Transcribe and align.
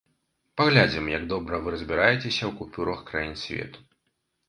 Паглядзім, 0.61 1.05
як 1.17 1.27
добра 1.35 1.61
вы 1.67 1.75
разбіраецеся 1.77 2.35
ў 2.35 2.51
купюрах 2.65 3.07
краін 3.15 3.41
свету. 3.47 3.91